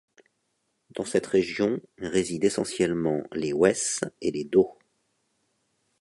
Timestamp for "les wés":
3.33-3.99